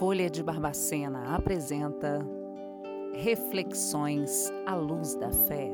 Folha 0.00 0.30
de 0.30 0.42
Barbacena 0.42 1.34
apresenta 1.36 2.26
Reflexões 3.12 4.50
à 4.64 4.74
Luz 4.74 5.14
da 5.14 5.30
Fé, 5.30 5.70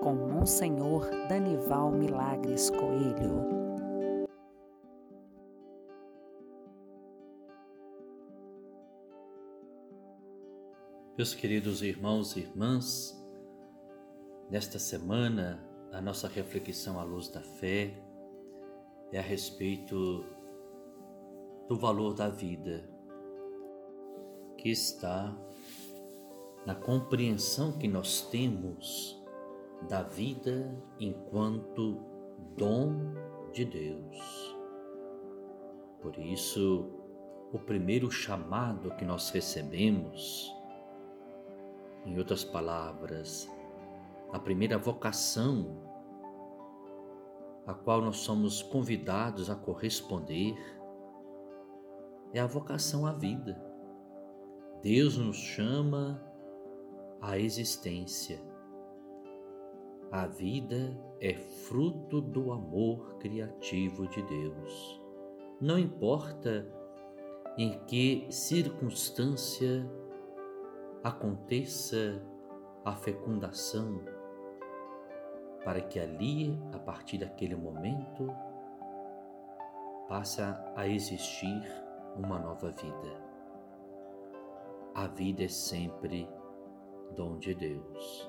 com 0.00 0.14
Monsenhor 0.14 1.10
Danival 1.28 1.90
Milagres 1.90 2.70
Coelho. 2.70 3.48
Meus 11.18 11.34
queridos 11.34 11.82
irmãos 11.82 12.36
e 12.36 12.42
irmãs, 12.42 13.20
nesta 14.48 14.78
semana 14.78 15.60
a 15.90 16.00
nossa 16.00 16.28
reflexão 16.28 17.00
à 17.00 17.02
luz 17.02 17.28
da 17.28 17.42
fé 17.42 18.00
é 19.10 19.18
a 19.18 19.22
respeito 19.22 20.24
do 21.68 21.76
valor 21.76 22.14
da 22.14 22.28
vida, 22.28 22.88
que 24.60 24.70
está 24.70 25.34
na 26.66 26.74
compreensão 26.74 27.72
que 27.72 27.88
nós 27.88 28.28
temos 28.30 29.18
da 29.88 30.02
vida 30.02 30.70
enquanto 30.98 31.98
dom 32.58 33.14
de 33.54 33.64
Deus. 33.64 34.56
Por 36.02 36.18
isso, 36.18 36.90
o 37.50 37.58
primeiro 37.58 38.10
chamado 38.10 38.94
que 38.96 39.04
nós 39.04 39.30
recebemos, 39.30 40.54
em 42.04 42.18
outras 42.18 42.44
palavras, 42.44 43.50
a 44.30 44.38
primeira 44.38 44.76
vocação 44.76 45.88
a 47.66 47.72
qual 47.72 48.02
nós 48.02 48.18
somos 48.18 48.62
convidados 48.62 49.48
a 49.48 49.54
corresponder, 49.54 50.54
é 52.32 52.40
a 52.40 52.46
vocação 52.46 53.06
à 53.06 53.12
vida. 53.12 53.69
Deus 54.82 55.18
nos 55.18 55.36
chama 55.36 56.18
à 57.20 57.38
existência. 57.38 58.40
A 60.10 60.26
vida 60.26 60.96
é 61.20 61.34
fruto 61.34 62.22
do 62.22 62.50
amor 62.50 63.16
criativo 63.18 64.08
de 64.08 64.22
Deus. 64.22 65.02
Não 65.60 65.78
importa 65.78 66.66
em 67.58 67.78
que 67.84 68.26
circunstância 68.30 69.86
aconteça 71.04 72.22
a 72.82 72.96
fecundação, 72.96 74.00
para 75.62 75.82
que 75.82 76.00
ali, 76.00 76.58
a 76.72 76.78
partir 76.78 77.18
daquele 77.18 77.54
momento, 77.54 78.34
passe 80.08 80.40
a 80.40 80.88
existir 80.88 81.70
uma 82.16 82.38
nova 82.38 82.70
vida. 82.70 83.29
A 84.94 85.06
vida 85.06 85.44
é 85.44 85.48
sempre 85.48 86.28
dom 87.16 87.38
de 87.38 87.54
Deus. 87.54 88.28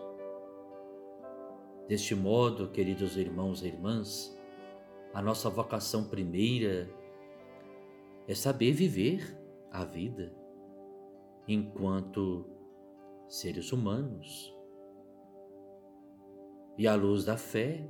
Deste 1.87 2.13
modo, 2.13 2.69
queridos 2.69 3.17
irmãos 3.17 3.63
e 3.63 3.67
irmãs, 3.67 4.37
a 5.13 5.21
nossa 5.21 5.49
vocação 5.49 6.07
primeira 6.07 6.89
é 8.27 8.35
saber 8.35 8.71
viver 8.73 9.37
a 9.71 9.83
vida 9.83 10.33
enquanto 11.47 12.45
seres 13.27 13.71
humanos. 13.71 14.55
E 16.77 16.87
à 16.87 16.95
luz 16.95 17.25
da 17.25 17.37
fé, 17.37 17.85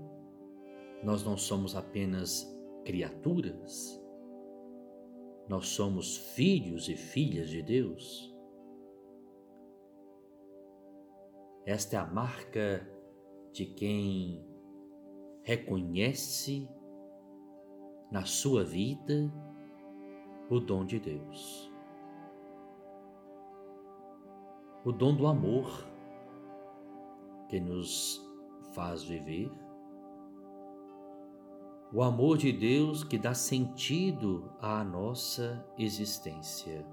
nós 1.03 1.24
não 1.24 1.35
somos 1.38 1.75
apenas 1.75 2.50
criaturas, 2.85 4.01
nós 5.47 5.68
somos 5.68 6.18
filhos 6.18 6.88
e 6.90 6.95
filhas 6.95 7.50
de 7.50 7.62
Deus. 7.62 8.31
Esta 11.66 11.97
é 11.97 11.99
a 11.99 12.05
marca 12.05 12.88
de 13.51 13.66
quem 13.66 14.45
reconhece 15.44 16.69
na 18.11 18.25
sua 18.25 18.63
vida 18.63 19.31
o 20.50 20.59
dom 20.59 20.85
de 20.85 21.00
Deus. 21.00 21.71
O 24.83 24.91
dom 24.91 25.16
do 25.16 25.27
amor 25.27 25.88
que 27.47 27.59
nos 27.59 28.21
faz 28.73 29.03
viver 29.03 29.51
o 31.94 32.01
amor 32.01 32.38
de 32.38 32.53
Deus 32.53 33.03
que 33.03 33.17
dá 33.17 33.33
sentido 33.33 34.50
à 34.61 34.81
nossa 34.81 35.66
existência. 35.77 36.85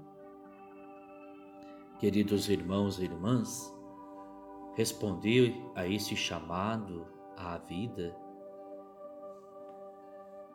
Queridos 1.99 2.49
irmãos 2.49 2.99
e 2.99 3.05
irmãs, 3.05 3.73
responder 4.75 5.55
a 5.75 5.87
esse 5.87 6.15
chamado 6.15 7.05
à 7.37 7.57
vida 7.57 8.15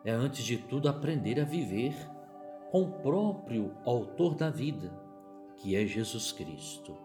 é, 0.05 0.11
antes 0.11 0.45
de 0.45 0.57
tudo, 0.57 0.87
aprender 0.87 1.41
a 1.41 1.43
viver 1.43 1.95
com 2.69 2.83
o 2.83 2.91
próprio 2.91 3.75
Autor 3.83 4.35
da 4.35 4.51
vida, 4.51 4.93
que 5.57 5.75
é 5.75 5.83
Jesus 5.87 6.31
Cristo. 6.31 6.95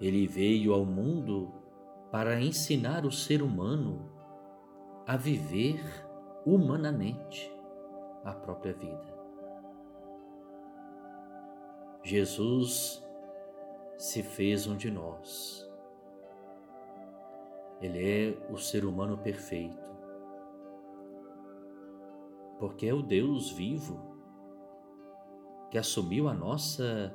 Ele 0.00 0.26
veio 0.26 0.74
ao 0.74 0.84
mundo 0.84 1.52
para 2.10 2.40
ensinar 2.40 3.06
o 3.06 3.12
ser 3.12 3.42
humano 3.42 4.10
a 5.06 5.16
viver 5.16 5.80
humanamente 6.44 7.52
a 8.24 8.32
própria 8.32 8.72
vida. 8.72 9.20
Jesus 12.02 13.04
se 14.00 14.22
fez 14.22 14.66
um 14.66 14.78
de 14.78 14.90
nós. 14.90 15.70
Ele 17.82 17.98
é 18.02 18.50
o 18.50 18.56
ser 18.56 18.86
humano 18.86 19.18
perfeito, 19.18 19.90
porque 22.58 22.86
é 22.86 22.94
o 22.94 23.02
Deus 23.02 23.50
vivo 23.50 24.00
que 25.70 25.76
assumiu 25.76 26.28
a 26.28 26.34
nossa 26.34 27.14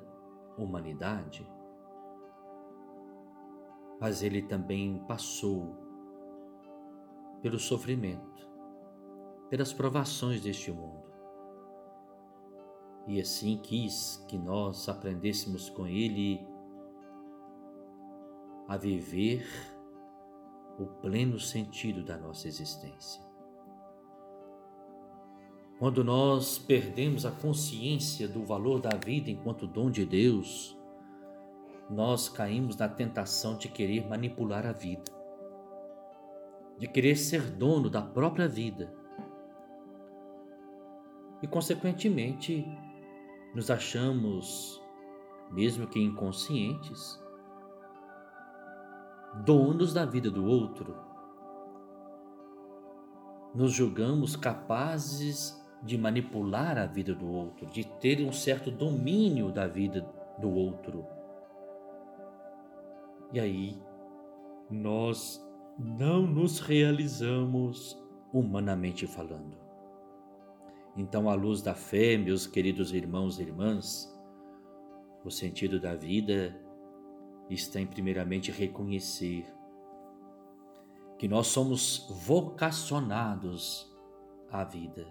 humanidade, 0.60 1.52
mas 4.00 4.22
ele 4.22 4.44
também 4.44 5.04
passou 5.08 5.76
pelo 7.42 7.58
sofrimento, 7.58 8.48
pelas 9.50 9.74
provações 9.74 10.40
deste 10.40 10.72
mundo. 10.72 11.04
E 13.08 13.20
assim 13.20 13.58
quis 13.58 14.24
que 14.28 14.38
nós 14.38 14.88
aprendêssemos 14.88 15.68
com 15.68 15.88
Ele 15.88 16.54
a 18.68 18.78
viver 18.78 19.46
o 20.80 20.86
pleno 20.86 21.40
sentido 21.40 22.04
da 22.04 22.18
nossa 22.18 22.48
existência. 22.48 23.22
Quando 25.80 26.04
nós 26.04 26.58
perdemos 26.58 27.26
a 27.26 27.32
consciência 27.32 28.28
do 28.28 28.46
valor 28.46 28.80
da 28.80 28.96
vida 28.96 29.30
enquanto 29.30 29.68
dom 29.68 29.92
de 29.92 30.06
Deus, 30.06 30.78
nós 31.90 32.30
caímos 32.30 32.76
na 32.78 32.88
tentação 32.88 33.58
de 33.58 33.68
querer 33.68 34.08
manipular 34.08 34.66
a 34.66 34.72
vida 34.72 35.16
de 36.78 36.88
querer 36.88 37.16
ser 37.16 37.42
dono 37.52 37.90
da 37.90 38.02
própria 38.02 38.48
vida. 38.48 38.94
E, 41.42 41.48
consequentemente, 41.48 42.66
nos 43.54 43.70
achamos, 43.70 44.82
mesmo 45.52 45.88
que 45.88 46.00
inconscientes, 46.00 47.22
donos 49.44 49.94
da 49.94 50.06
vida 50.06 50.30
do 50.30 50.46
outro. 50.46 50.96
Nos 53.54 53.74
julgamos 53.74 54.36
capazes 54.36 55.64
de 55.84 55.98
manipular 55.98 56.78
a 56.78 56.86
vida 56.86 57.14
do 57.14 57.28
outro, 57.28 57.68
de 57.68 57.84
ter 57.84 58.26
um 58.26 58.32
certo 58.32 58.72
domínio 58.72 59.52
da 59.52 59.68
vida 59.68 60.02
do 60.40 60.50
outro. 60.50 61.06
E 63.32 63.40
aí, 63.40 63.78
nós 64.70 65.46
não 65.78 66.26
nos 66.26 66.60
realizamos 66.60 68.02
humanamente 68.34 69.06
falando. 69.06 69.58
Então, 70.98 71.30
à 71.30 71.36
luz 71.36 71.62
da 71.62 71.74
fé, 71.76 72.18
meus 72.18 72.48
queridos 72.48 72.94
irmãos 72.94 73.38
e 73.38 73.44
irmãs, 73.44 74.12
o 75.24 75.30
sentido 75.30 75.80
da 75.80 75.96
vida 75.96 76.56
está 77.50 77.80
em 77.80 77.88
primeiramente 77.88 78.52
reconhecer 78.52 79.46
que 81.18 81.28
nós 81.28 81.48
somos 81.48 82.08
vocacionados 82.26 83.92
à 84.52 84.64
vida. 84.64 85.08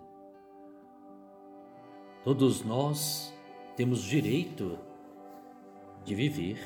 Todos 2.23 2.63
nós 2.65 3.33
temos 3.77 4.03
direito 4.03 4.79
de 6.05 6.15
viver, 6.15 6.59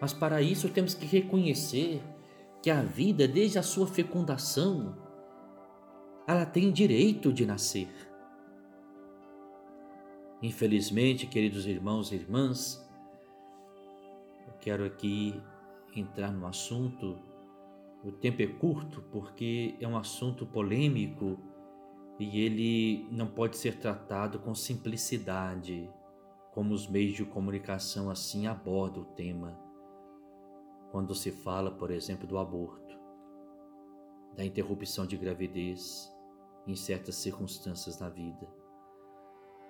mas 0.00 0.12
para 0.12 0.40
isso 0.42 0.68
temos 0.68 0.94
que 0.94 1.06
reconhecer 1.06 2.02
que 2.62 2.70
a 2.70 2.82
vida, 2.82 3.26
desde 3.26 3.58
a 3.58 3.62
sua 3.62 3.86
fecundação, 3.86 4.96
ela 6.26 6.44
tem 6.44 6.70
direito 6.70 7.32
de 7.32 7.46
nascer. 7.46 7.88
Infelizmente, 10.42 11.26
queridos 11.26 11.66
irmãos 11.66 12.12
e 12.12 12.16
irmãs, 12.16 12.87
quero 14.68 14.84
aqui 14.84 15.42
entrar 15.96 16.30
no 16.30 16.46
assunto. 16.46 17.18
O 18.04 18.12
tempo 18.12 18.42
é 18.42 18.46
curto 18.46 19.00
porque 19.10 19.74
é 19.80 19.88
um 19.88 19.96
assunto 19.96 20.44
polêmico 20.44 21.38
e 22.20 22.38
ele 22.38 23.08
não 23.10 23.28
pode 23.28 23.56
ser 23.56 23.78
tratado 23.78 24.38
com 24.40 24.54
simplicidade, 24.54 25.90
como 26.52 26.74
os 26.74 26.86
meios 26.86 27.14
de 27.14 27.24
comunicação 27.24 28.10
assim 28.10 28.46
abordam 28.46 29.04
o 29.04 29.06
tema. 29.14 29.58
Quando 30.92 31.14
se 31.14 31.30
fala, 31.30 31.70
por 31.70 31.90
exemplo, 31.90 32.26
do 32.26 32.36
aborto, 32.36 32.94
da 34.36 34.44
interrupção 34.44 35.06
de 35.06 35.16
gravidez 35.16 36.14
em 36.66 36.76
certas 36.76 37.14
circunstâncias 37.14 37.98
na 37.98 38.10
vida. 38.10 38.46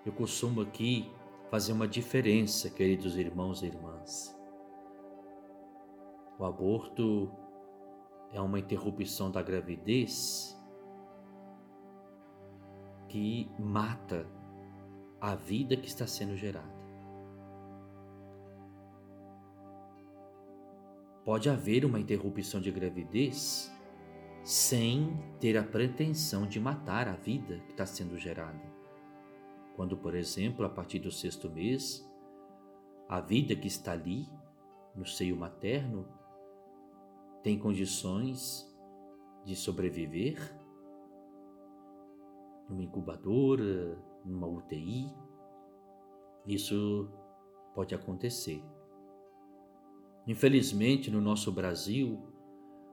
Eu 0.04 0.12
costumo 0.12 0.60
aqui 0.60 1.08
fazer 1.52 1.70
uma 1.70 1.86
diferença, 1.86 2.68
queridos 2.68 3.16
irmãos 3.16 3.62
e 3.62 3.66
irmãs. 3.66 4.37
O 6.38 6.44
aborto 6.44 7.30
é 8.32 8.40
uma 8.40 8.60
interrupção 8.60 9.28
da 9.28 9.42
gravidez 9.42 10.56
que 13.08 13.50
mata 13.58 14.24
a 15.20 15.34
vida 15.34 15.76
que 15.76 15.88
está 15.88 16.06
sendo 16.06 16.36
gerada. 16.36 16.78
Pode 21.24 21.50
haver 21.50 21.84
uma 21.84 21.98
interrupção 21.98 22.60
de 22.60 22.70
gravidez 22.70 23.70
sem 24.44 25.14
ter 25.40 25.58
a 25.58 25.64
pretensão 25.64 26.46
de 26.46 26.60
matar 26.60 27.08
a 27.08 27.16
vida 27.16 27.58
que 27.66 27.72
está 27.72 27.84
sendo 27.84 28.16
gerada. 28.16 28.62
Quando, 29.74 29.96
por 29.96 30.14
exemplo, 30.14 30.64
a 30.64 30.68
partir 30.68 31.00
do 31.00 31.10
sexto 31.10 31.50
mês, 31.50 32.08
a 33.08 33.20
vida 33.20 33.56
que 33.56 33.66
está 33.66 33.92
ali, 33.92 34.28
no 34.94 35.04
seio 35.04 35.36
materno, 35.36 36.06
tem 37.48 37.58
condições 37.58 38.70
de 39.42 39.56
sobreviver 39.56 40.36
numa 42.68 42.82
incubadora, 42.82 43.98
numa 44.22 44.46
UTI. 44.46 45.10
Isso 46.46 47.08
pode 47.74 47.94
acontecer. 47.94 48.62
Infelizmente, 50.26 51.10
no 51.10 51.22
nosso 51.22 51.50
Brasil, 51.50 52.22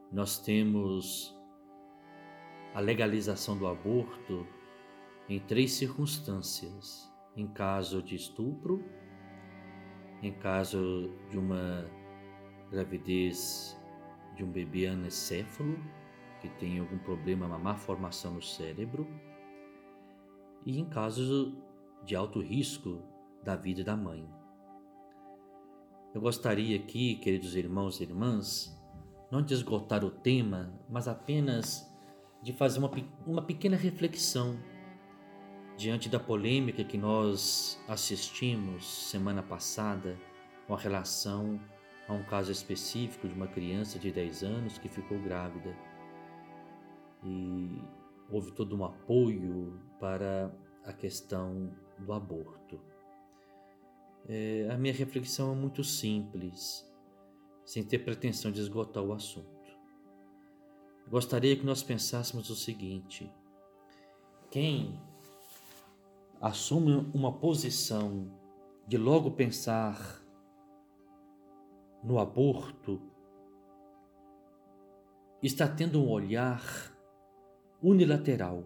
nós 0.10 0.40
temos 0.40 1.38
a 2.74 2.80
legalização 2.80 3.58
do 3.58 3.68
aborto 3.68 4.48
em 5.28 5.38
três 5.38 5.74
circunstâncias: 5.74 7.14
em 7.36 7.46
caso 7.46 8.02
de 8.02 8.16
estupro, 8.16 8.82
em 10.22 10.32
caso 10.32 11.12
de 11.30 11.38
uma 11.38 11.86
gravidez 12.72 13.78
de 14.36 14.44
um 14.44 14.52
bebê 14.52 14.88
anencéfalo, 14.88 15.80
que 16.42 16.50
tem 16.50 16.80
algum 16.80 16.98
problema, 17.00 17.46
uma 17.46 17.58
má 17.58 17.76
formação 17.76 18.34
no 18.34 18.42
cérebro, 18.42 19.08
e 20.66 20.80
em 20.80 20.86
casos 20.86 21.54
de 22.04 22.16
alto 22.16 22.42
risco 22.42 23.02
da 23.44 23.56
vida 23.56 23.84
da 23.84 23.96
mãe. 23.96 24.28
Eu 26.14 26.22
gostaria 26.22 26.78
aqui, 26.78 27.16
queridos 27.16 27.56
irmãos 27.56 28.00
e 28.00 28.04
irmãs, 28.04 28.76
não 29.32 29.42
de 29.42 29.54
esgotar 29.54 30.04
o 30.04 30.12
tema, 30.12 30.74
mas 30.90 31.08
apenas 31.08 31.92
de 32.42 32.54
fazer 32.54 32.80
uma, 32.80 32.92
uma 33.26 33.42
pequena 33.42 33.76
reflexão 33.76 34.58
diante 35.78 36.08
da 36.08 36.20
polêmica 36.20 36.84
que 36.84 36.98
nós 36.98 37.84
assistimos 37.88 39.10
semana 39.10 39.44
passada 39.44 40.18
com 40.68 40.74
relação 40.74 41.60
a 42.08 42.14
um 42.14 42.24
caso 42.24 42.52
específico 42.52 43.28
de 43.28 43.34
uma 43.34 43.48
criança 43.48 43.98
de 43.98 44.12
10 44.12 44.44
anos 44.44 44.78
que 44.78 44.88
ficou 44.88 45.20
grávida. 45.20 45.76
E 47.24 47.82
houve 48.30 48.52
todo 48.52 48.76
um 48.76 48.86
apoio 48.86 49.80
para 50.00 50.54
a 50.84 50.94
questão 50.94 51.74
do 51.98 52.14
aborto. 52.14 52.80
É, 54.28 54.68
a 54.72 54.78
minha 54.78 54.94
reflexão 54.94 55.52
é 55.52 55.56
muito 55.56 55.84
simples, 55.84 56.88
sem 57.64 57.84
ter 57.84 58.00
pretensão 58.00 58.52
de 58.52 58.60
esgotar 58.60 59.04
o 59.04 59.14
assunto. 59.14 59.56
Gostaria 61.08 61.56
que 61.56 61.66
nós 61.66 61.84
pensássemos 61.84 62.50
o 62.50 62.56
seguinte: 62.56 63.32
quem 64.50 65.00
assume 66.42 67.10
uma 67.14 67.32
posição 67.32 68.32
de 68.88 68.98
logo 68.98 69.32
pensar 69.32 70.25
no 72.06 72.20
aborto 72.20 73.02
está 75.42 75.68
tendo 75.68 76.02
um 76.02 76.10
olhar 76.10 76.62
unilateral 77.82 78.64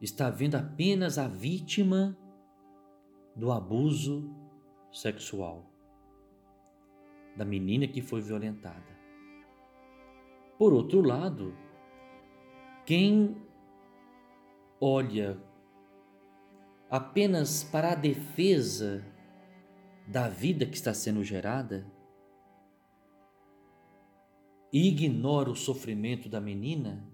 está 0.00 0.30
vendo 0.30 0.54
apenas 0.54 1.18
a 1.18 1.26
vítima 1.26 2.16
do 3.34 3.50
abuso 3.50 4.30
sexual, 4.92 5.64
da 7.36 7.44
menina 7.44 7.86
que 7.86 8.00
foi 8.00 8.20
violentada. 8.20 8.98
Por 10.58 10.72
outro 10.72 11.00
lado, 11.00 11.54
quem 12.84 13.36
olha 14.80 15.40
apenas 16.90 17.64
para 17.64 17.92
a 17.92 17.94
defesa 17.94 19.04
da 20.08 20.26
vida 20.26 20.64
que 20.64 20.74
está 20.74 20.94
sendo 20.94 21.22
gerada 21.22 21.86
e 24.72 24.88
ignora 24.88 25.50
o 25.50 25.54
sofrimento 25.54 26.30
da 26.30 26.40
menina, 26.40 27.06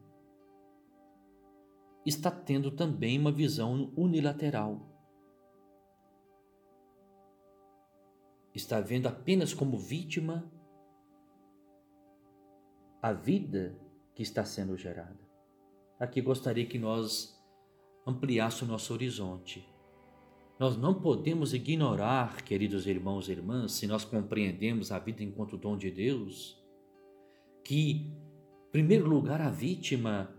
está 2.06 2.30
tendo 2.30 2.70
também 2.70 3.18
uma 3.18 3.32
visão 3.32 3.92
unilateral. 3.96 4.80
Está 8.54 8.80
vendo 8.80 9.08
apenas 9.08 9.52
como 9.52 9.76
vítima 9.76 10.48
a 13.02 13.12
vida 13.12 13.76
que 14.14 14.22
está 14.22 14.44
sendo 14.44 14.76
gerada. 14.76 15.18
Aqui 15.98 16.20
gostaria 16.20 16.66
que 16.66 16.78
nós 16.78 17.42
ampliássemos 18.06 18.68
o 18.68 18.72
nosso 18.72 18.92
horizonte. 18.92 19.73
Nós 20.58 20.76
não 20.76 20.94
podemos 20.94 21.52
ignorar, 21.52 22.42
queridos 22.42 22.86
irmãos 22.86 23.28
e 23.28 23.32
irmãs, 23.32 23.72
se 23.72 23.88
nós 23.88 24.04
compreendemos 24.04 24.92
a 24.92 24.98
vida 25.00 25.22
enquanto 25.22 25.56
dom 25.56 25.76
de 25.76 25.90
Deus, 25.90 26.62
que, 27.64 27.90
em 27.90 28.70
primeiro 28.70 29.08
lugar, 29.08 29.40
a 29.40 29.50
vítima 29.50 30.32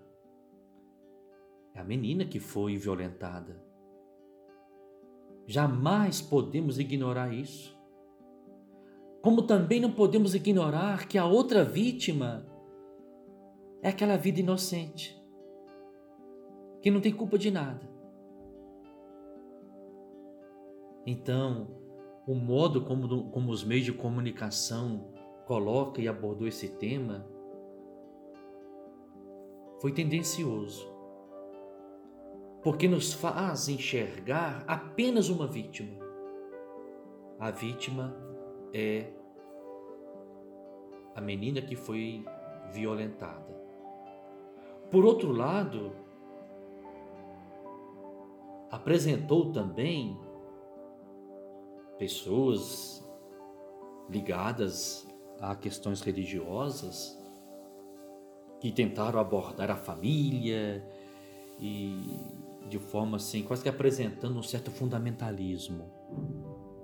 é 1.73 1.81
a 1.81 1.83
menina 1.83 2.23
que 2.23 2.39
foi 2.39 2.77
violentada. 2.77 3.61
Jamais 5.45 6.21
podemos 6.21 6.79
ignorar 6.79 7.33
isso. 7.33 7.77
Como 9.21 9.41
também 9.41 9.81
não 9.81 9.91
podemos 9.91 10.33
ignorar 10.33 11.09
que 11.09 11.17
a 11.17 11.25
outra 11.25 11.63
vítima 11.63 12.47
é 13.81 13.89
aquela 13.89 14.15
vida 14.15 14.39
inocente, 14.39 15.21
que 16.81 16.89
não 16.89 17.01
tem 17.01 17.11
culpa 17.11 17.37
de 17.37 17.51
nada. 17.51 17.94
Então, 21.05 21.67
o 22.27 22.33
modo 22.33 22.81
como, 22.81 23.29
como 23.29 23.51
os 23.51 23.63
meios 23.63 23.85
de 23.85 23.93
comunicação 23.93 25.11
coloca 25.45 26.01
e 26.01 26.07
abordou 26.07 26.47
esse 26.47 26.69
tema 26.69 27.25
foi 29.79 29.91
tendencioso 29.91 30.95
porque 32.65 32.87
nos 32.87 33.13
faz 33.13 33.69
enxergar 33.69 34.63
apenas 34.65 35.29
uma 35.29 35.45
vítima. 35.45 36.03
A 37.39 37.51
vítima 37.51 38.11
é 38.73 39.11
a 41.13 41.21
menina 41.21 41.61
que 41.61 41.75
foi 41.75 42.25
violentada. 42.73 43.55
Por 44.89 45.05
outro 45.05 45.31
lado, 45.31 45.91
apresentou 48.71 49.51
também 49.51 50.19
pessoas 51.97 53.03
ligadas 54.09 55.07
a 55.39 55.55
questões 55.55 56.01
religiosas 56.01 57.17
que 58.59 58.71
tentaram 58.71 59.19
abordar 59.19 59.69
a 59.69 59.75
família 59.75 60.83
e 61.59 62.19
de 62.67 62.79
forma 62.79 63.17
assim, 63.17 63.43
quase 63.43 63.61
que 63.61 63.69
apresentando 63.69 64.37
um 64.37 64.43
certo 64.43 64.71
fundamentalismo. 64.71 65.91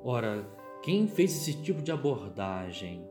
Ora, 0.04 0.46
quem 0.84 1.08
fez 1.08 1.36
esse 1.36 1.62
tipo 1.62 1.82
de 1.82 1.92
abordagem, 1.92 3.08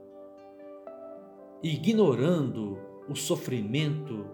ignorando 1.63 2.79
o 3.09 3.15
sofrimento 3.15 4.27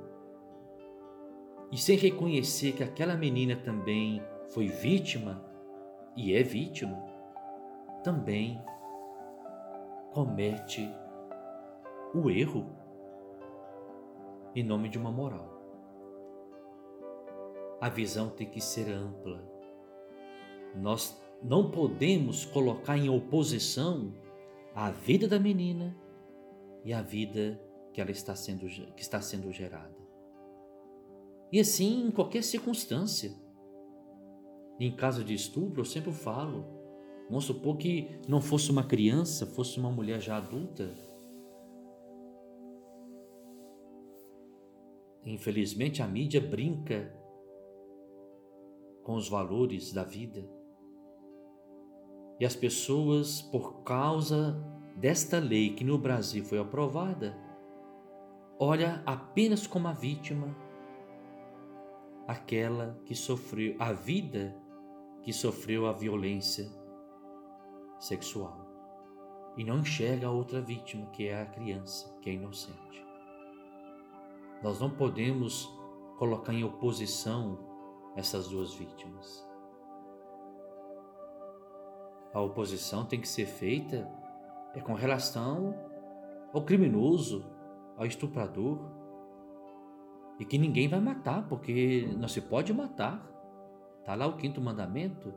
e 1.73 1.79
sem 1.79 1.97
reconhecer 1.97 2.73
que 2.73 2.83
aquela 2.83 3.17
menina 3.17 3.57
também 3.57 4.23
foi 4.51 4.69
vítima 4.69 5.45
e 6.17 6.35
é 6.35 6.43
vítima, 6.43 7.16
também 8.07 8.63
comete 10.13 10.89
o 12.15 12.31
erro 12.31 12.65
em 14.55 14.63
nome 14.63 14.89
de 14.89 14.97
uma 14.97 15.11
moral. 15.11 15.61
A 17.81 17.89
visão 17.89 18.29
tem 18.31 18.49
que 18.49 18.61
ser 18.61 18.89
ampla. 18.93 19.45
Nós 20.77 21.21
não 21.43 21.69
podemos 21.73 22.45
colocar 22.45 22.97
em 22.97 23.09
oposição 23.09 24.15
a 24.73 24.93
vida 24.93 25.27
da 25.27 25.41
menina 25.41 25.93
e 26.85 26.93
a 26.93 27.03
vida 27.03 27.61
que 27.93 28.01
ela 28.01 28.13
está 28.13 28.37
sendo 28.37 28.69
que 28.95 29.03
está 29.03 29.21
sendo 29.21 29.51
gerada. 29.51 29.99
E 31.51 31.59
assim 31.59 32.07
em 32.07 32.13
qualquer 32.13 32.45
circunstância. 32.45 33.35
Em 34.79 34.95
caso 34.95 35.25
de 35.25 35.35
estupro, 35.35 35.81
eu 35.81 35.85
sempre 35.85 36.13
falo, 36.13 36.76
vamos 37.29 37.45
supor 37.45 37.77
que 37.77 38.21
não 38.29 38.41
fosse 38.41 38.71
uma 38.71 38.85
criança, 38.85 39.47
fosse 39.47 39.79
uma 39.79 39.91
mulher 39.91 40.21
já 40.21 40.37
adulta. 40.37 40.95
Infelizmente 45.25 46.03
a 46.03 46.07
mídia 46.07 46.41
brinca 46.41 47.13
com 49.03 49.15
os 49.15 49.29
valores 49.29 49.93
da 49.93 50.05
vida. 50.05 50.49
E 52.39 52.45
as 52.45 52.55
pessoas, 52.55 53.43
por 53.43 53.83
causa 53.83 54.57
desta 54.97 55.39
lei 55.39 55.75
que 55.75 55.85
no 55.85 55.99
Brasil 55.99 56.45
foi 56.45 56.59
aprovada, 56.59 57.37
olha 58.59 59.03
apenas 59.05 59.67
como 59.67 59.89
a 59.89 59.93
vítima 59.93 60.55
aquela 62.27 62.99
que 63.05 63.15
sofreu 63.15 63.77
a 63.79 63.93
vida 63.93 64.57
que 65.23 65.33
sofreu 65.33 65.87
a 65.87 65.93
violência 65.93 66.69
sexual 67.99 68.67
e 69.57 69.65
não 69.65 69.79
enxerga 69.79 70.27
a 70.27 70.31
outra 70.31 70.61
vítima, 70.61 71.07
que 71.07 71.29
é 71.29 71.41
a 71.41 71.47
criança, 71.47 72.15
que 72.21 72.29
é 72.29 72.35
inocente. 72.35 73.05
Nós 74.63 74.81
não 74.81 74.91
podemos 74.91 75.71
colocar 76.19 76.53
em 76.53 76.65
oposição 76.65 77.59
essas 78.15 78.49
duas 78.49 78.75
vítimas. 78.75 79.47
A 82.33 82.41
oposição 82.41 83.05
tem 83.05 83.21
que 83.21 83.29
ser 83.29 83.47
feita 83.47 84.11
é 84.75 84.81
com 84.81 84.93
relação 84.93 85.75
ao 86.53 86.63
criminoso, 86.63 87.47
ao 87.97 88.05
estuprador, 88.05 88.79
e 90.39 90.45
que 90.45 90.59
ninguém 90.59 90.87
vai 90.87 91.01
matar, 91.01 91.49
porque 91.49 92.07
não 92.19 92.29
se 92.29 92.43
pode 92.43 92.73
matar. 92.75 93.27
Está 94.01 94.15
lá 94.15 94.27
o 94.27 94.37
quinto 94.37 94.61
mandamento: 94.61 95.33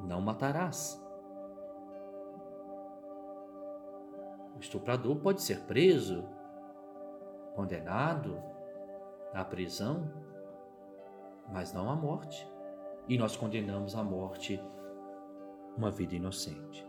não 0.00 0.20
matarás. 0.20 1.02
Estuprador 4.64 5.16
pode 5.16 5.42
ser 5.42 5.60
preso, 5.60 6.24
condenado 7.54 8.42
à 9.32 9.44
prisão, 9.44 10.10
mas 11.52 11.72
não 11.72 11.90
à 11.90 11.94
morte. 11.94 12.48
E 13.06 13.18
nós 13.18 13.36
condenamos 13.36 13.94
à 13.94 14.02
morte 14.02 14.60
uma 15.76 15.90
vida 15.90 16.14
inocente. 16.14 16.86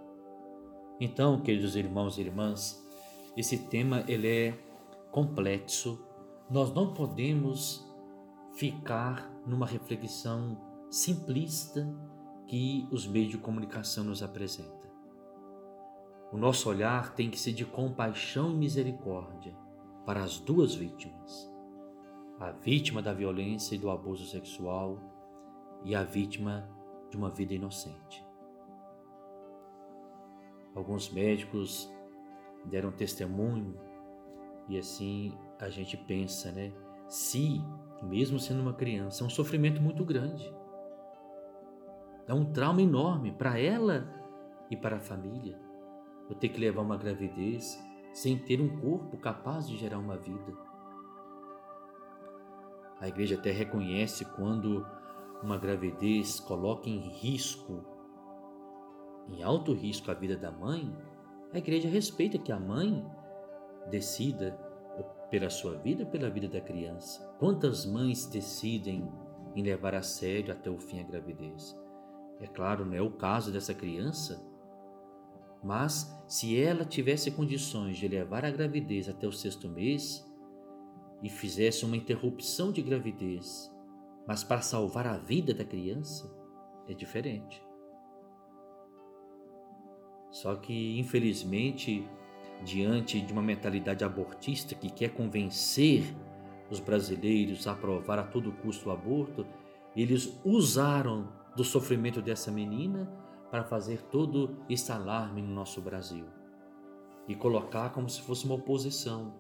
Então, 1.00 1.42
queridos 1.42 1.76
irmãos 1.76 2.18
e 2.18 2.22
irmãs, 2.22 2.82
esse 3.36 3.58
tema 3.58 4.04
ele 4.08 4.28
é 4.28 4.58
complexo. 5.12 6.02
Nós 6.50 6.74
não 6.74 6.94
podemos 6.94 7.86
ficar 8.54 9.30
numa 9.46 9.66
reflexão 9.66 10.58
simplista 10.90 11.86
que 12.48 12.88
os 12.92 13.06
meios 13.06 13.32
de 13.32 13.38
comunicação 13.38 14.06
nos 14.06 14.24
apresentam. 14.24 14.95
O 16.36 16.38
nosso 16.38 16.70
olhar 16.70 17.16
tem 17.16 17.30
que 17.30 17.40
ser 17.40 17.54
de 17.54 17.64
compaixão 17.64 18.52
e 18.52 18.56
misericórdia 18.56 19.56
para 20.06 20.22
as 20.22 20.38
duas 20.38 20.76
vítimas 20.76 21.50
a 22.38 22.52
vítima 22.52 23.02
da 23.02 23.14
violência 23.14 23.74
e 23.74 23.78
do 23.78 23.90
abuso 23.90 24.26
sexual 24.26 25.00
e 25.86 25.96
a 25.96 26.04
vítima 26.04 26.70
de 27.10 27.16
uma 27.16 27.30
vida 27.30 27.54
inocente. 27.54 28.22
Alguns 30.76 31.10
médicos 31.10 31.90
deram 32.66 32.92
testemunho 32.92 33.80
e 34.68 34.78
assim 34.78 35.38
a 35.58 35.70
gente 35.70 35.96
pensa, 35.96 36.52
né? 36.52 36.74
Se, 37.08 37.62
mesmo 38.04 38.42
sendo 38.42 38.62
uma 38.62 38.74
criança, 38.74 39.24
é 39.24 39.26
um 39.26 39.30
sofrimento 39.30 39.82
muito 39.82 40.04
grande. 40.04 40.54
É 42.28 42.34
um 42.34 42.52
trauma 42.52 42.82
enorme 42.82 43.32
para 43.32 43.58
ela 43.58 44.06
e 44.70 44.76
para 44.76 44.98
a 44.98 45.00
família. 45.00 45.64
Eu 46.30 46.36
ter 46.36 46.50
que 46.50 46.60
levar 46.60 46.82
uma 46.82 46.98
gravidez 46.98 47.80
sem 48.14 48.38
ter 48.38 48.62
um 48.62 48.80
corpo 48.80 49.18
capaz 49.18 49.68
de 49.68 49.78
gerar 49.78 50.00
uma 50.00 50.18
vida. 50.18 50.54
A 53.00 53.08
igreja 53.08 53.36
até 53.36 53.52
reconhece 53.52 54.26
quando 54.26 54.86
uma 55.44 55.58
gravidez 55.58 56.40
coloca 56.40 56.90
em 56.90 57.00
risco, 57.10 57.84
em 59.28 59.44
alto 59.44 59.74
risco, 59.74 60.10
a 60.10 60.14
vida 60.14 60.38
da 60.38 60.52
mãe. 60.52 60.96
A 61.54 61.58
igreja 61.58 61.90
respeita 61.90 62.38
que 62.38 62.52
a 62.52 62.60
mãe 62.60 63.06
decida 63.90 64.58
pela 65.30 65.50
sua 65.50 65.78
vida 65.78 66.04
ou 66.04 66.10
pela 66.10 66.30
vida 66.30 66.48
da 66.48 66.62
criança. 66.62 67.36
Quantas 67.40 67.86
mães 67.86 68.26
decidem 68.26 69.12
em 69.56 69.64
levar 69.64 69.96
a 69.96 70.02
sério 70.02 70.54
até 70.54 70.70
o 70.70 70.78
fim 70.78 71.00
a 71.00 71.04
gravidez? 71.04 71.78
É 72.40 72.48
claro, 72.48 72.86
não 72.86 72.94
é 72.94 73.02
o 73.02 73.12
caso 73.12 73.52
dessa 73.52 73.74
criança, 73.74 74.42
mas 75.66 76.16
se 76.28 76.62
ela 76.62 76.86
tivesse 76.86 77.32
condições 77.32 77.98
de 77.98 78.08
levar 78.08 78.46
a 78.46 78.52
gravidez 78.52 79.10
até 79.10 79.28
o 79.28 79.32
sexto 79.32 79.68
mês, 79.68 80.24
e 81.24 81.30
fizesse 81.30 81.84
uma 81.86 81.98
interrupção 81.98 82.72
de 82.72 82.84
gravidez, 82.84 83.74
mas 84.28 84.44
para 84.44 84.62
salvar 84.62 85.08
a 85.08 85.18
vida 85.18 85.56
da 85.56 85.66
criança, 85.66 86.32
é 86.88 86.94
diferente. 86.94 87.64
Só 90.30 90.56
que, 90.56 91.00
infelizmente, 91.00 92.08
diante 92.64 93.20
de 93.20 93.34
uma 93.34 93.42
mentalidade 93.42 94.04
abortista 94.04 94.76
que 94.76 94.92
quer 94.92 95.16
convencer 95.16 96.16
os 96.70 96.80
brasileiros 96.80 97.66
a 97.66 97.72
aprovar 97.72 98.20
a 98.20 98.24
todo 98.24 98.52
custo 98.52 98.90
o 98.90 98.92
aborto, 98.92 99.48
eles 99.96 100.40
usaram 100.44 101.28
do 101.56 101.64
sofrimento 101.64 102.22
dessa 102.22 102.52
menina 102.52 103.25
para 103.56 103.64
fazer 103.64 104.02
todo 104.12 104.58
esse 104.68 104.92
alarme 104.92 105.42
no 105.42 105.48
nosso 105.48 105.80
Brasil 105.80 106.26
e 107.26 107.34
colocar 107.34 107.90
como 107.92 108.10
se 108.10 108.22
fosse 108.22 108.44
uma 108.44 108.56
oposição 108.56 109.34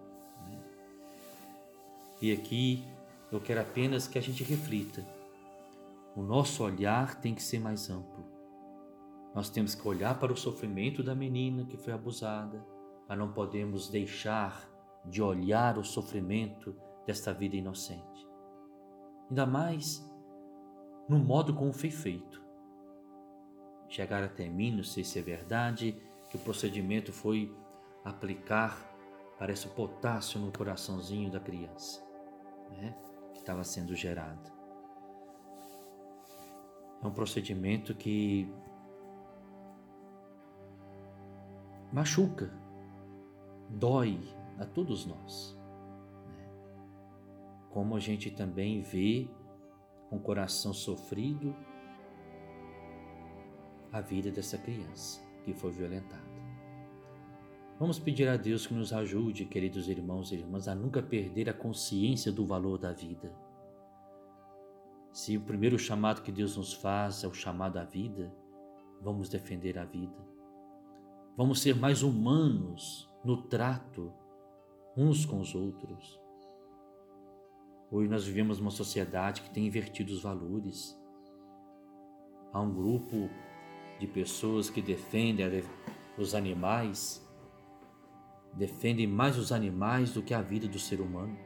e 2.22 2.32
aqui 2.32 2.82
eu 3.30 3.42
quero 3.42 3.60
apenas 3.60 4.08
que 4.08 4.18
a 4.18 4.22
gente 4.22 4.42
reflita. 4.42 5.06
O 6.16 6.22
nosso 6.22 6.64
olhar 6.64 7.20
tem 7.20 7.36
que 7.36 7.44
ser 7.44 7.60
mais 7.60 7.90
amplo. 7.90 8.26
Nós 9.34 9.50
temos 9.50 9.76
que 9.76 9.86
olhar 9.86 10.18
para 10.18 10.32
o 10.32 10.38
sofrimento 10.38 11.04
da 11.04 11.14
menina 11.14 11.66
que 11.66 11.76
foi 11.76 11.92
abusada, 11.92 12.66
mas 13.10 13.18
não 13.18 13.34
podemos 13.34 13.90
deixar 13.90 14.66
de 15.04 15.22
olhar 15.22 15.78
o 15.78 15.84
sofrimento 15.84 16.74
desta 17.06 17.34
vida 17.34 17.58
inocente. 17.58 18.26
Ainda 19.30 19.46
mais 19.46 20.10
no 21.10 21.20
modo 21.20 21.54
como 21.54 21.74
foi 21.74 21.92
feito. 21.92 22.45
Chegar 23.96 24.22
até 24.24 24.50
mim, 24.50 24.76
não 24.76 24.84
sei 24.84 25.06
se 25.06 25.18
é 25.18 25.22
verdade, 25.22 25.96
que 26.30 26.36
o 26.36 26.40
procedimento 26.42 27.14
foi 27.14 27.56
aplicar, 28.04 28.78
parece 29.40 29.70
potássio 29.70 30.38
no 30.38 30.52
coraçãozinho 30.52 31.32
da 31.32 31.40
criança 31.40 32.06
né, 32.72 32.94
que 33.32 33.40
estava 33.40 33.64
sendo 33.64 33.96
gerado. 33.96 34.52
É 37.02 37.08
um 37.08 37.12
procedimento 37.14 37.96
que 37.96 38.54
machuca, 41.90 42.52
dói 43.70 44.20
a 44.60 44.66
todos 44.66 45.06
nós. 45.06 45.58
Né? 46.28 46.50
Como 47.70 47.96
a 47.96 48.00
gente 48.02 48.30
também 48.30 48.82
vê 48.82 49.30
com 50.10 50.18
o 50.18 50.22
coração 50.22 50.74
sofrido 50.74 51.56
a 53.96 54.02
vida 54.02 54.30
dessa 54.30 54.58
criança 54.58 55.22
que 55.46 55.54
foi 55.54 55.72
violentada. 55.72 56.22
Vamos 57.80 57.98
pedir 57.98 58.28
a 58.28 58.36
Deus 58.36 58.68
que 58.68 58.74
nos 58.74 58.92
ajude, 58.92 59.46
queridos 59.46 59.88
irmãos 59.88 60.34
e 60.34 60.36
irmãs, 60.36 60.68
a 60.68 60.76
nunca 60.76 61.02
perder 61.02 61.50
a 61.50 61.54
consciência 61.54 62.30
do 62.30 62.46
valor 62.46 62.78
da 62.78 62.92
vida. 62.92 63.34
Se 65.14 65.38
o 65.38 65.42
primeiro 65.42 65.80
chamado 65.80 66.24
que 66.24 66.32
Deus 66.32 66.58
nos 66.58 66.74
faz 66.74 67.24
é 67.24 67.28
o 67.28 67.34
chamado 67.34 67.78
à 67.78 67.86
vida, 67.86 68.36
vamos 69.02 69.30
defender 69.30 69.78
a 69.78 69.86
vida. 69.86 70.28
Vamos 71.38 71.62
ser 71.62 71.74
mais 71.74 72.04
humanos 72.04 73.10
no 73.24 73.44
trato 73.44 74.12
uns 74.98 75.26
com 75.26 75.40
os 75.40 75.56
outros. 75.56 76.20
Hoje 77.90 78.10
nós 78.10 78.26
vivemos 78.26 78.60
uma 78.60 78.72
sociedade 78.72 79.42
que 79.42 79.52
tem 79.52 79.66
invertido 79.66 80.12
os 80.12 80.22
valores. 80.22 81.02
há 82.52 82.60
um 82.60 82.74
grupo 82.74 83.30
de 84.00 84.08
pessoas 84.08 84.70
que 84.70 84.82
defendem 84.82 85.64
os 86.18 86.36
animais, 86.36 87.26
defendem 88.54 89.08
mais 89.08 89.38
os 89.38 89.52
animais 89.52 90.14
do 90.14 90.22
que 90.22 90.34
a 90.34 90.42
vida 90.42 90.68
do 90.68 90.80
ser 90.80 91.02
humano, 91.02 91.38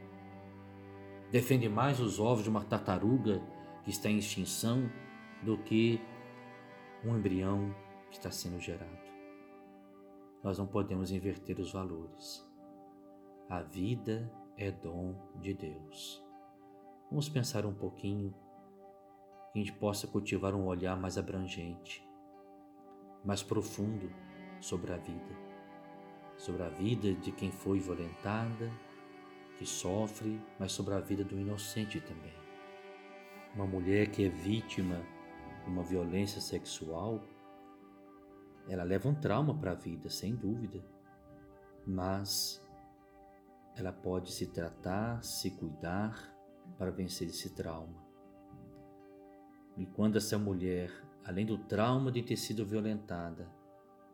defendem 1.31 1.69
mais 1.69 1.99
os 1.99 2.19
ovos 2.19 2.43
de 2.43 2.49
uma 2.49 2.63
tartaruga 2.63 3.41
que 3.83 3.89
está 3.89 4.09
em 4.09 4.17
extinção 4.17 4.89
do 5.43 5.57
que 5.57 6.01
um 7.03 7.17
embrião 7.17 7.73
que 8.09 8.17
está 8.17 8.31
sendo 8.31 8.59
gerado. 8.59 9.09
Nós 10.43 10.57
não 10.57 10.65
podemos 10.65 11.11
inverter 11.11 11.59
os 11.59 11.71
valores. 11.71 12.47
A 13.49 13.61
vida 13.61 14.31
é 14.57 14.71
dom 14.71 15.15
de 15.41 15.53
Deus. 15.53 16.23
Vamos 17.09 17.27
pensar 17.27 17.65
um 17.65 17.73
pouquinho 17.73 18.33
que 19.51 19.59
a 19.59 19.63
gente 19.63 19.73
possa 19.73 20.07
cultivar 20.07 20.53
um 20.53 20.65
olhar 20.65 20.95
mais 20.99 21.17
abrangente, 21.17 22.07
mais 23.23 23.43
profundo 23.43 24.09
sobre 24.59 24.93
a 24.93 24.97
vida, 24.97 25.35
sobre 26.37 26.63
a 26.63 26.69
vida 26.69 27.13
de 27.13 27.31
quem 27.31 27.51
foi 27.51 27.79
violentada, 27.79 28.71
que 29.57 29.65
sofre, 29.65 30.41
mas 30.57 30.71
sobre 30.71 30.93
a 30.93 30.99
vida 30.99 31.23
do 31.23 31.37
inocente 31.37 31.99
também. 31.99 32.33
Uma 33.53 33.67
mulher 33.67 34.09
que 34.09 34.25
é 34.25 34.29
vítima 34.29 35.01
de 35.63 35.69
uma 35.69 35.83
violência 35.83 36.39
sexual, 36.39 37.21
ela 38.67 38.83
leva 38.83 39.09
um 39.09 39.15
trauma 39.15 39.53
para 39.53 39.71
a 39.71 39.75
vida, 39.75 40.09
sem 40.09 40.35
dúvida, 40.35 40.81
mas 41.85 42.63
ela 43.75 43.91
pode 43.91 44.31
se 44.31 44.47
tratar, 44.47 45.23
se 45.23 45.51
cuidar 45.51 46.35
para 46.77 46.91
vencer 46.91 47.27
esse 47.27 47.55
trauma. 47.55 47.95
E 49.77 49.85
quando 49.85 50.17
essa 50.17 50.37
mulher, 50.37 50.91
além 51.25 51.45
do 51.45 51.57
trauma 51.57 52.11
de 52.11 52.21
ter 52.21 52.37
sido 52.37 52.65
violentada, 52.65 53.49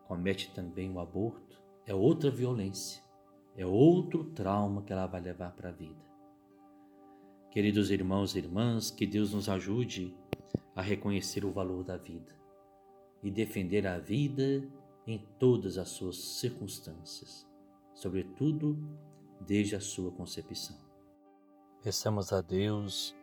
comete 0.07 0.51
também 0.51 0.91
o 0.91 0.99
aborto, 0.99 1.61
é 1.85 1.93
outra 1.93 2.29
violência, 2.29 3.03
é 3.55 3.65
outro 3.65 4.23
trauma 4.23 4.81
que 4.81 4.91
ela 4.91 5.07
vai 5.07 5.21
levar 5.21 5.51
para 5.51 5.69
a 5.69 5.71
vida. 5.71 6.03
Queridos 7.51 7.89
irmãos 7.89 8.35
e 8.35 8.39
irmãs, 8.39 8.91
que 8.91 9.05
Deus 9.05 9.33
nos 9.33 9.47
ajude 9.47 10.13
a 10.75 10.81
reconhecer 10.81 11.45
o 11.45 11.51
valor 11.51 11.83
da 11.83 11.95
vida 11.95 12.35
e 13.23 13.31
defender 13.31 13.87
a 13.87 13.97
vida 13.97 14.67
em 15.07 15.17
todas 15.39 15.77
as 15.77 15.89
suas 15.89 16.17
circunstâncias, 16.17 17.47
sobretudo 17.93 18.77
desde 19.39 19.75
a 19.75 19.79
sua 19.79 20.11
concepção. 20.11 20.77
Peçamos 21.81 22.33
a 22.33 22.41
Deus 22.41 23.15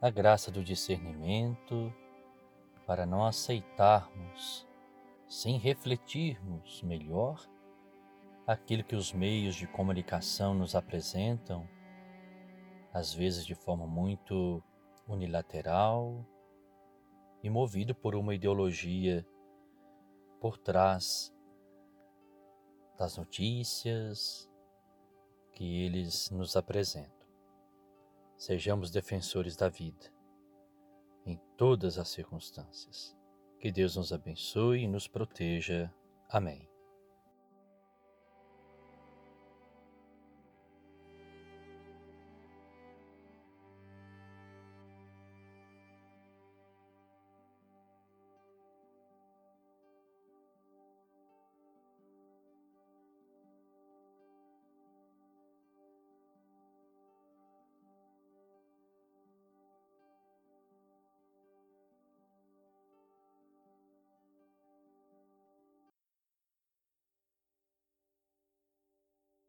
a 0.00 0.10
graça 0.10 0.50
do 0.50 0.62
discernimento 0.62 1.92
para 2.88 3.04
não 3.04 3.26
aceitarmos, 3.26 4.66
sem 5.28 5.58
refletirmos 5.58 6.82
melhor, 6.82 7.46
aquilo 8.46 8.82
que 8.82 8.96
os 8.96 9.12
meios 9.12 9.56
de 9.56 9.66
comunicação 9.66 10.54
nos 10.54 10.74
apresentam, 10.74 11.68
às 12.90 13.12
vezes 13.12 13.44
de 13.44 13.54
forma 13.54 13.86
muito 13.86 14.64
unilateral 15.06 16.24
e 17.42 17.50
movido 17.50 17.94
por 17.94 18.14
uma 18.14 18.34
ideologia 18.34 19.22
por 20.40 20.56
trás 20.56 21.30
das 22.96 23.18
notícias 23.18 24.50
que 25.52 25.82
eles 25.84 26.30
nos 26.30 26.56
apresentam. 26.56 27.28
Sejamos 28.34 28.90
defensores 28.90 29.56
da 29.56 29.68
vida 29.68 30.17
todas 31.58 31.98
as 31.98 32.08
circunstâncias. 32.08 33.14
Que 33.60 33.72
Deus 33.72 33.96
nos 33.96 34.12
abençoe 34.12 34.84
e 34.84 34.88
nos 34.88 35.08
proteja. 35.08 35.92
Amém. 36.30 36.68